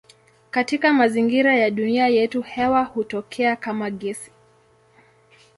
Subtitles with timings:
[0.51, 4.31] Katika mazingira ya dunia yetu hewa hutokea kama gesi.